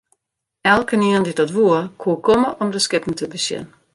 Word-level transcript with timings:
Elkenien 0.71 1.25
dy't 1.25 1.39
dat 1.41 1.51
woe, 1.57 1.77
koe 2.01 2.17
komme 2.27 2.49
om 2.61 2.69
de 2.73 2.79
skippen 2.85 3.15
te 3.17 3.25
besjen. 3.33 3.65